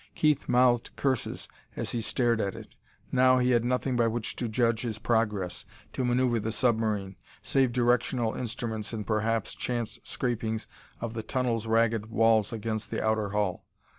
Keith 0.15 0.49
mouthed 0.49 0.89
curses 0.95 1.47
as 1.75 1.91
he 1.91 2.01
stared 2.01 2.41
at 2.41 2.55
it; 2.55 2.75
he 3.11 3.15
now 3.15 3.37
had 3.37 3.63
nothing 3.63 3.95
by 3.95 4.07
which 4.07 4.35
to 4.35 4.47
judge 4.47 4.81
his 4.81 4.97
progress, 4.97 5.63
to 5.93 6.03
maneuver 6.03 6.39
the 6.39 6.51
submarine, 6.51 7.17
save 7.43 7.71
directional 7.71 8.33
instruments 8.33 8.93
and, 8.93 9.05
perhaps, 9.05 9.53
chance 9.53 9.99
scrapings 10.01 10.65
of 11.01 11.13
the 11.13 11.21
tunnel's 11.21 11.67
ragged 11.67 12.07
walls 12.07 12.51
against 12.51 12.89
the 12.89 12.99
outer 13.05 13.29
hull. 13.29 13.67